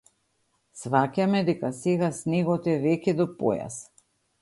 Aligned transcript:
Сфаќаме 0.83 1.43
дека 1.51 1.71
сега 1.83 2.11
снегот 2.23 2.73
е 2.75 2.79
веќе 2.89 3.19
до 3.23 3.33
појас. 3.43 3.83